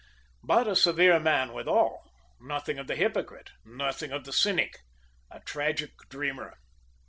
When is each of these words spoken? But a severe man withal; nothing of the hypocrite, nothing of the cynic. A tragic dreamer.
But 0.43 0.67
a 0.67 0.75
severe 0.75 1.19
man 1.19 1.53
withal; 1.53 2.01
nothing 2.39 2.79
of 2.79 2.87
the 2.87 2.95
hypocrite, 2.95 3.51
nothing 3.63 4.11
of 4.11 4.23
the 4.23 4.33
cynic. 4.33 4.79
A 5.29 5.41
tragic 5.41 5.91
dreamer. 6.09 6.57